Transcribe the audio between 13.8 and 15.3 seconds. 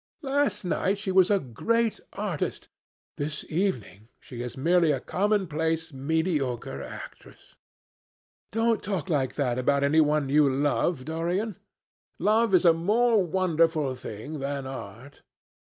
thing than art."